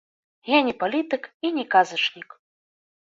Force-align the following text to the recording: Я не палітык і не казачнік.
Я 0.51 0.59
не 0.69 0.73
палітык 0.81 1.29
і 1.49 1.53
не 1.59 1.67
казачнік. 1.77 2.29